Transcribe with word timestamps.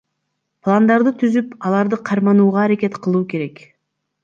Пландарды 0.67 1.13
түзүп, 1.25 1.51
аларды 1.69 2.01
карманууга 2.09 2.65
аракет 2.65 2.99
кылуу 3.07 3.25
керек. 3.35 3.65